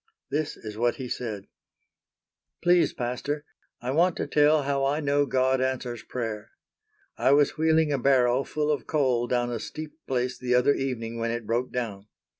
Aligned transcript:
This 0.31 0.57
is 0.57 0.79
what 0.79 0.95
he 0.95 1.07
said: 1.07 1.45
"Please, 2.63 2.91
Pastor, 2.91 3.45
I 3.81 3.91
want 3.91 4.15
to 4.17 4.25
tell 4.25 4.63
how 4.63 4.83
I 4.83 4.99
know 4.99 5.27
God 5.27 5.61
answers 5.61 6.01
prayer. 6.01 6.53
I 7.17 7.33
was 7.33 7.55
wheeling 7.55 7.93
a 7.93 7.99
barrow 7.99 8.43
full 8.43 8.71
of 8.71 8.87
coal 8.87 9.27
down 9.27 9.51
a 9.51 9.59
steep 9.59 9.93
place 10.07 10.39
the 10.39 10.55
other 10.55 10.73
evening 10.73 11.19
when 11.19 11.29
it 11.29 11.45
broke 11.45 11.71
down. 11.71 12.07